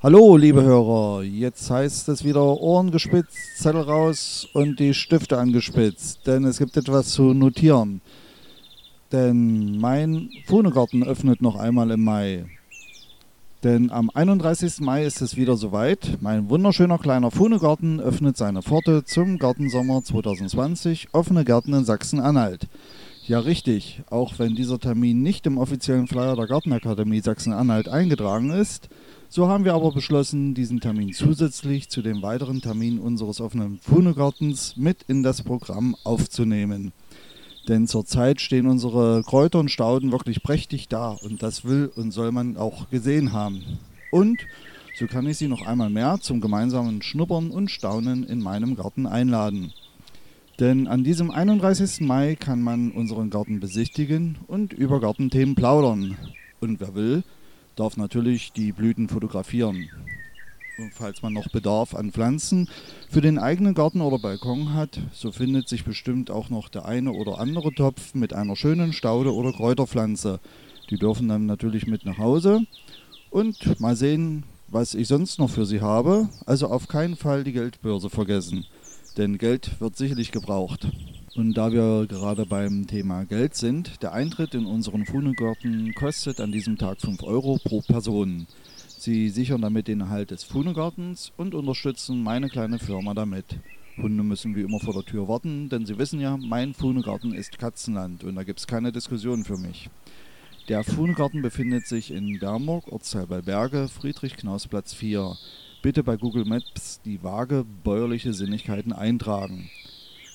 [0.00, 6.20] Hallo, liebe Hörer, jetzt heißt es wieder Ohren gespitzt, Zettel raus und die Stifte angespitzt,
[6.24, 8.00] denn es gibt etwas zu notieren.
[9.10, 12.44] Denn mein Fuhnegarten öffnet noch einmal im Mai.
[13.64, 14.78] Denn am 31.
[14.82, 16.18] Mai ist es wieder soweit.
[16.20, 22.68] Mein wunderschöner kleiner Fuhnegarten öffnet seine Pforte zum Gartensommer 2020, offene Gärten in Sachsen-Anhalt.
[23.28, 28.88] Ja, richtig, auch wenn dieser Termin nicht im offiziellen Flyer der Gartenakademie Sachsen-Anhalt eingetragen ist,
[29.28, 34.78] so haben wir aber beschlossen, diesen Termin zusätzlich zu den weiteren Terminen unseres offenen Fuhnegartens
[34.78, 36.92] mit in das Programm aufzunehmen.
[37.68, 42.32] Denn zurzeit stehen unsere Kräuter und Stauden wirklich prächtig da und das will und soll
[42.32, 43.62] man auch gesehen haben.
[44.10, 44.40] Und
[44.98, 49.06] so kann ich Sie noch einmal mehr zum gemeinsamen Schnuppern und Staunen in meinem Garten
[49.06, 49.74] einladen.
[50.60, 52.00] Denn an diesem 31.
[52.00, 56.16] Mai kann man unseren Garten besichtigen und über Gartenthemen plaudern.
[56.60, 57.22] Und wer will,
[57.76, 59.88] darf natürlich die Blüten fotografieren.
[60.78, 62.68] Und falls man noch Bedarf an Pflanzen
[63.08, 67.12] für den eigenen Garten oder Balkon hat, so findet sich bestimmt auch noch der eine
[67.12, 70.40] oder andere Topf mit einer schönen Staude oder Kräuterpflanze.
[70.90, 72.62] Die dürfen dann natürlich mit nach Hause
[73.30, 76.28] und mal sehen, was ich sonst noch für sie habe.
[76.46, 78.64] Also auf keinen Fall die Geldbörse vergessen,
[79.18, 80.88] denn Geld wird sicherlich gebraucht.
[81.34, 86.52] Und da wir gerade beim Thema Geld sind, der Eintritt in unseren Fuhnegarten kostet an
[86.52, 88.46] diesem Tag 5 Euro pro Person.
[88.86, 93.58] Sie sichern damit den Erhalt des Fuhnegartens und unterstützen meine kleine Firma damit.
[93.96, 97.58] Hunde müssen wie immer vor der Tür warten, denn sie wissen ja, mein Fuhnegarten ist
[97.58, 99.90] Katzenland und da gibt es keine Diskussion für mich.
[100.68, 105.36] Der Fuhnegarten befindet sich in Bernburg, Ortsteil bei Berge, Friedrich-Knaus-Platz 4.
[105.82, 109.70] Bitte bei Google Maps die vage bäuerliche Sinnigkeiten eintragen.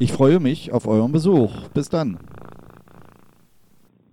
[0.00, 1.68] Ich freue mich auf euren Besuch.
[1.74, 2.18] Bis dann.